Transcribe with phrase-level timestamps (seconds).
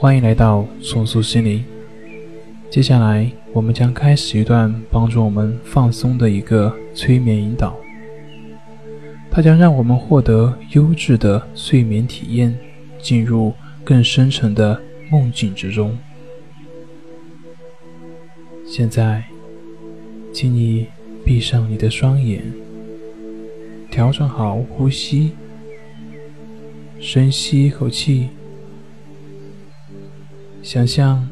[0.00, 1.64] 欢迎来到重塑心灵。
[2.70, 7.76] 接下来，我们将开始一段帮助我们放松的一个催眠引导，
[9.28, 12.56] 它将让我们获得优质的睡眠体验，
[13.02, 14.80] 进入更深沉的
[15.10, 15.98] 梦境之中。
[18.64, 19.24] 现在，
[20.32, 20.86] 请你
[21.24, 22.40] 闭上你的双眼，
[23.90, 25.32] 调整好呼吸，
[27.00, 28.28] 深吸一口气。
[30.70, 31.26] 想象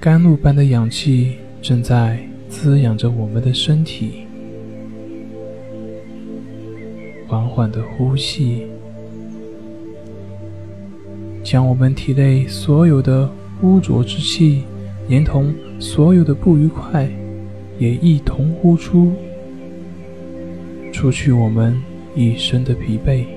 [0.00, 4.26] 甘露般的氧气正在滋养着我们的身体，
[7.28, 8.66] 缓缓的呼气，
[11.44, 13.30] 将我们体内所有的
[13.62, 14.64] 污浊之气，
[15.06, 17.08] 连同所有的不愉快，
[17.78, 19.12] 也一同呼出，
[20.92, 21.80] 除去我们
[22.16, 23.35] 一身的疲惫。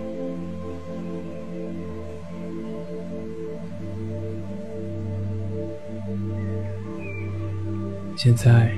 [8.22, 8.70] 现在，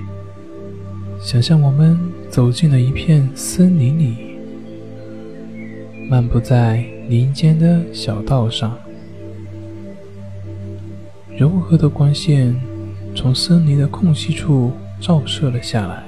[1.19, 4.37] 想象我们走进了一片森林里，
[6.07, 8.77] 漫步在林间的小道上，
[11.35, 12.55] 柔和的光线
[13.15, 16.03] 从森林的空隙处照射了下来，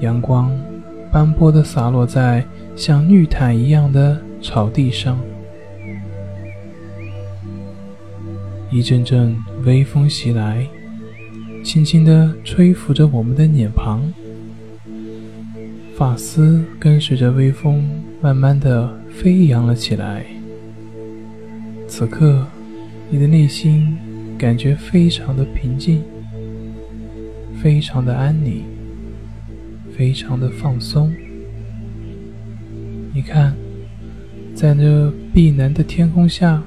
[0.00, 0.50] 阳光
[1.12, 2.42] 斑驳的洒落在
[2.74, 5.18] 像绿毯一样的草地上。
[8.74, 10.66] 一阵阵微风袭来，
[11.62, 14.02] 轻轻地吹拂着我们的脸庞，
[15.96, 17.88] 发丝跟随着微风
[18.20, 20.26] 慢慢地飞扬了起来。
[21.86, 22.44] 此刻，
[23.08, 23.96] 你的内心
[24.36, 26.02] 感觉非常的平静，
[27.62, 28.64] 非常的安宁，
[29.96, 31.14] 非常的放松。
[33.12, 33.54] 你看，
[34.52, 36.60] 在这碧蓝的天空下。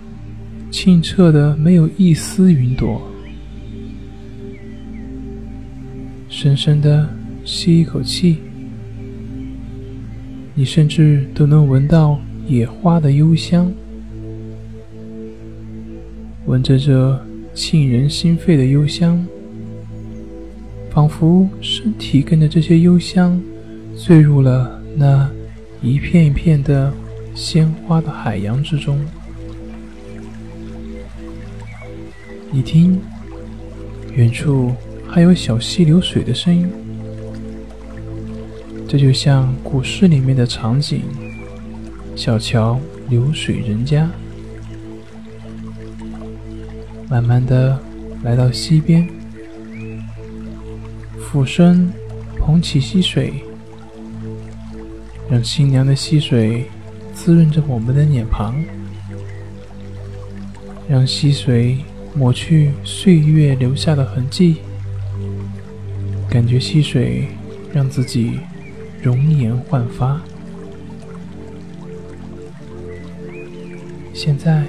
[0.69, 3.01] 清澈的，没有一丝云朵。
[6.29, 7.09] 深深的
[7.44, 8.38] 吸一口气，
[10.53, 13.72] 你甚至都能闻到野花的幽香。
[16.45, 17.19] 闻着这
[17.53, 19.25] 沁人心肺的幽香，
[20.91, 23.41] 仿佛身体跟着这些幽香，
[23.97, 25.29] 坠入了那
[25.81, 26.94] 一片一片的
[27.33, 29.00] 鲜花的海洋之中。
[32.57, 33.00] 你听，
[34.16, 34.73] 远处
[35.07, 36.68] 还有小溪流水的声音，
[38.88, 41.03] 这就像古诗里面的场景：
[42.16, 42.79] 小桥
[43.09, 44.09] 流水人家。
[47.07, 47.79] 慢慢的
[48.23, 49.07] 来到溪边，
[51.19, 51.94] 俯身
[52.39, 53.35] 捧起溪水，
[55.29, 56.66] 让清凉的溪水
[57.13, 58.56] 滋润着我们的脸庞，
[60.89, 61.78] 让溪水。
[62.17, 64.57] 抹去岁月留下的痕迹，
[66.28, 67.28] 感觉溪水
[67.72, 68.39] 让自己
[69.03, 70.19] 容颜焕发。
[74.16, 74.66] 现在，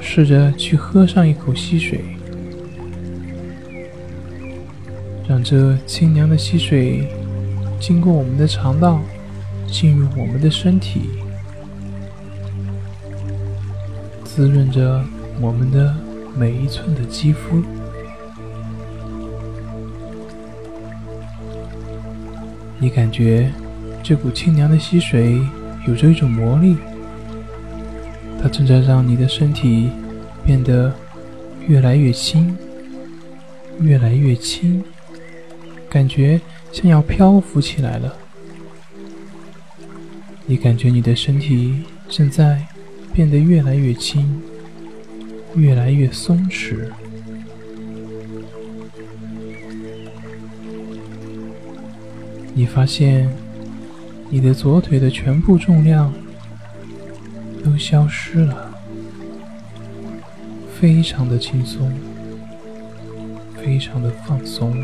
[0.00, 2.04] 试着去喝上一口溪水，
[5.28, 7.08] 让这清凉的溪水
[7.80, 9.00] 经过我们的肠道，
[9.66, 11.00] 进入我们的身体，
[14.22, 15.04] 滋润着
[15.40, 15.92] 我们的。
[16.38, 17.62] 每一寸的肌肤，
[22.78, 23.50] 你感觉
[24.02, 25.40] 这股清凉的溪水
[25.88, 26.76] 有着一种魔力，
[28.42, 29.88] 它正在让你的身体
[30.44, 30.92] 变得
[31.66, 32.54] 越来越轻，
[33.80, 34.84] 越来越轻，
[35.88, 36.38] 感觉
[36.70, 38.14] 像要漂浮起来了。
[40.44, 42.62] 你感觉你的身体正在
[43.14, 44.38] 变得越来越轻。
[45.56, 46.76] 越来越松弛，
[52.52, 53.28] 你发现
[54.28, 56.12] 你的左腿的全部重量
[57.64, 58.70] 都消失了，
[60.78, 61.90] 非常的轻松，
[63.56, 64.76] 非常的放松。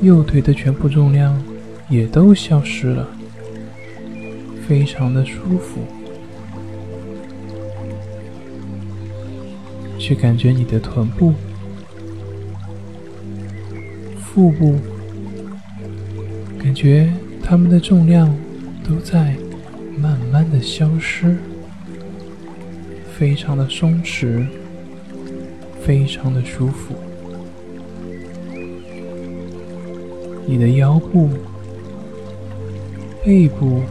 [0.00, 1.42] 右腿的全部重量
[1.88, 3.08] 也都消失了，
[4.68, 5.80] 非常的舒服。
[10.06, 11.34] 去感觉你的臀部、
[14.22, 14.76] 腹部，
[16.62, 17.12] 感觉
[17.42, 18.32] 它们的重量
[18.88, 19.34] 都在
[19.98, 21.36] 慢慢的消失，
[23.18, 24.46] 非常的松弛，
[25.84, 26.94] 非常的舒服。
[30.46, 31.30] 你的腰部、
[33.24, 33.82] 背部、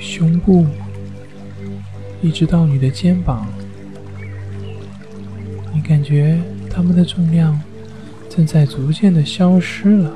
[0.00, 0.66] 胸部，
[2.24, 3.46] 一直到你的肩膀，
[5.74, 6.40] 你感觉
[6.70, 7.60] 它们的重量
[8.30, 10.10] 正在逐渐的消失了，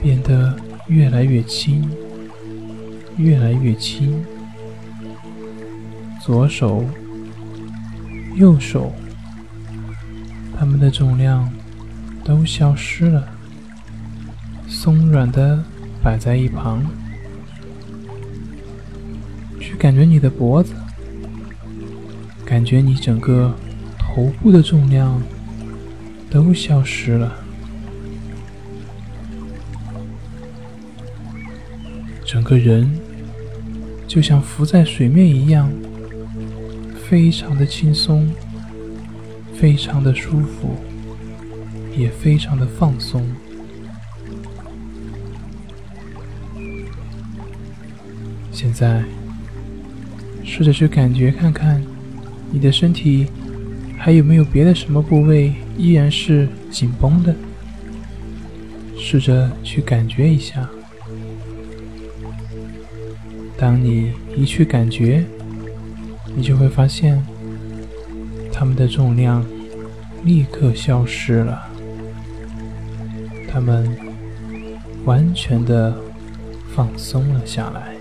[0.00, 0.56] 变得
[0.86, 1.86] 越来越轻，
[3.18, 4.24] 越来越轻。
[6.22, 6.82] 左手、
[8.34, 8.94] 右手，
[10.58, 11.52] 它们的重量
[12.24, 13.28] 都消失了，
[14.66, 15.62] 松软的
[16.02, 16.82] 摆在一旁。
[19.78, 20.74] 感觉你的脖子，
[22.44, 23.54] 感觉你整个
[23.98, 25.22] 头部的重量
[26.28, 27.32] 都消失了，
[32.24, 32.98] 整个人
[34.06, 35.70] 就像浮在水面一样。
[37.08, 38.30] 非常的轻松，
[39.54, 40.76] 非常的舒服，
[41.96, 43.26] 也非常的放松。
[48.52, 49.02] 现在，
[50.50, 51.84] 试着去感觉看看，
[52.50, 53.26] 你的身体
[53.98, 57.34] 还有没有别的什么部位依然是紧绷的？
[58.96, 60.66] 试着去感觉一下。
[63.58, 65.24] 当你一去感觉。
[66.36, 67.20] 你就会发现，
[68.52, 69.44] 它们的重量
[70.22, 71.66] 立刻消失了，
[73.50, 73.90] 它们
[75.04, 76.00] 完全的
[76.76, 77.97] 放松了下来。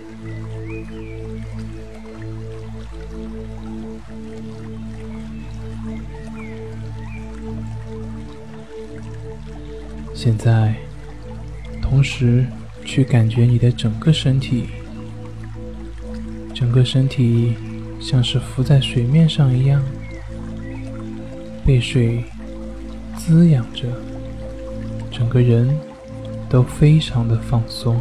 [10.17, 10.73] 现在，
[11.79, 12.43] 同时
[12.83, 14.65] 去感觉你的整个身体，
[16.55, 17.53] 整个身体。
[17.99, 19.83] 像是浮在水面上一样，
[21.65, 22.23] 被水
[23.17, 23.87] 滋养着，
[25.11, 25.75] 整个人
[26.47, 27.99] 都非常的放松，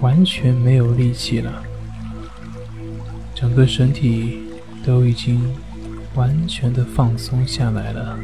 [0.00, 1.62] 完全没有力气了，
[3.34, 4.38] 整个身体
[4.82, 5.38] 都已经
[6.14, 8.18] 完全的放松下来了，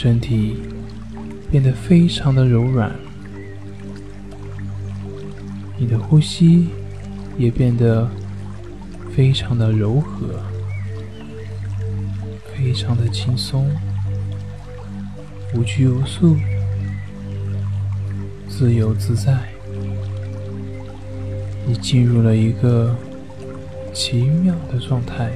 [0.00, 0.56] 身体
[1.50, 2.94] 变得非常的柔软。
[5.76, 6.68] 你的呼吸
[7.36, 8.08] 也变得
[9.12, 10.40] 非常的柔和，
[12.54, 13.68] 非常的轻松，
[15.56, 16.36] 无拘无束，
[18.48, 19.36] 自由自在。
[21.66, 22.94] 你进入了一个
[23.92, 25.32] 奇妙的状态。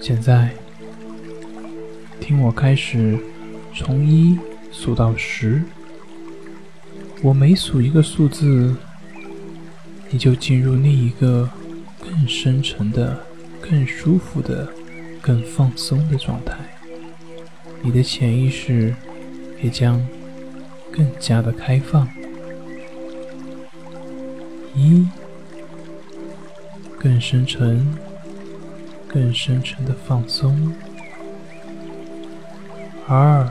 [0.00, 0.50] 现在，
[2.20, 3.18] 听我开始
[3.76, 4.38] 从一
[4.72, 5.62] 数到十。
[7.22, 8.74] 我每数一个数字，
[10.08, 11.48] 你就进入另一个
[12.00, 13.22] 更深沉的、
[13.60, 14.66] 更舒服的、
[15.20, 16.56] 更放松的状态。
[17.82, 18.96] 你的潜意识
[19.62, 20.04] 也将
[20.90, 22.08] 更加的开放。
[24.74, 25.06] 一，
[26.98, 27.86] 更深沉。
[29.12, 30.72] 更深沉的放松。
[33.08, 33.44] 二，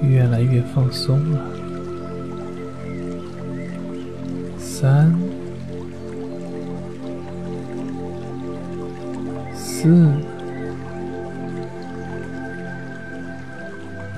[0.00, 1.44] 越来越放松了。
[4.56, 5.12] 三，
[9.52, 10.12] 四，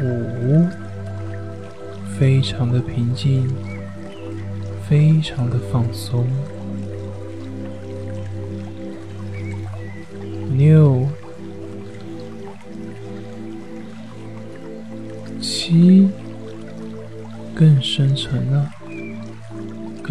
[0.02, 0.66] 五，
[2.18, 3.49] 非常的平静，
[4.87, 6.26] 非常的放松。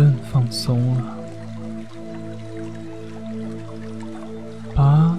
[0.02, 1.16] 更放松了。
[4.74, 5.16] 八、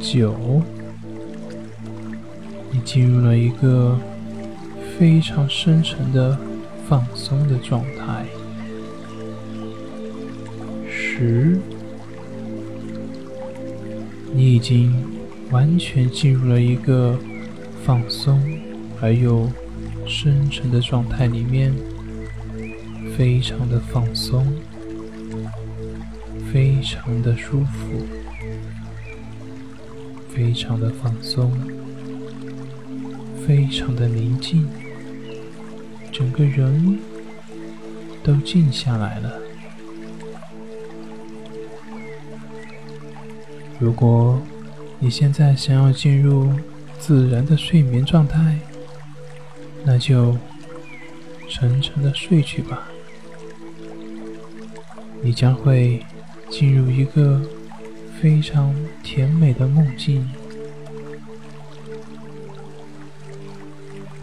[0.00, 0.62] 九，
[2.70, 3.98] 你进入了一个
[4.98, 6.38] 非常深沉的
[6.88, 8.24] 放松的状态。
[10.88, 11.60] 十。
[14.32, 14.94] 你已经
[15.50, 17.18] 完全进入了一个
[17.84, 18.40] 放松
[19.00, 19.46] 而又
[20.06, 21.74] 深沉的状态里面，
[23.16, 24.46] 非常的放松，
[26.52, 28.06] 非常的舒服，
[30.30, 31.52] 非常的放松，
[33.46, 34.68] 非常的宁静，
[36.12, 36.98] 整个人
[38.22, 39.32] 都静下来了。
[43.78, 44.40] 如果
[44.98, 46.50] 你现在想要进入
[46.98, 48.58] 自然的睡眠状态，
[49.86, 50.36] 那就
[51.48, 52.88] 沉沉的睡去吧。
[55.22, 56.04] 你将会
[56.50, 57.40] 进入一个
[58.20, 58.74] 非常
[59.04, 60.28] 甜美的梦境。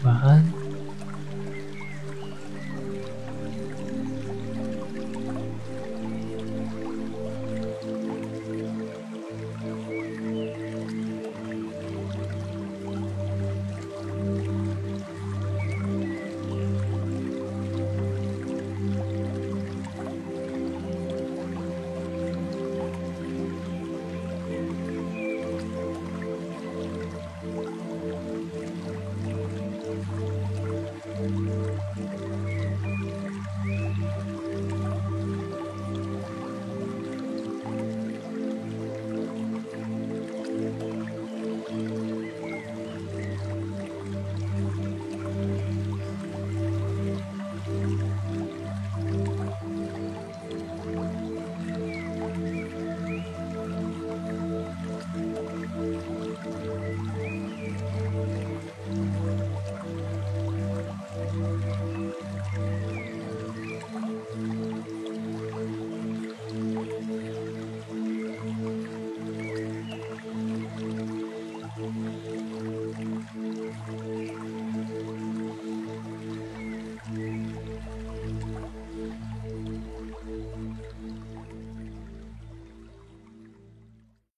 [0.02, 0.53] 晚安。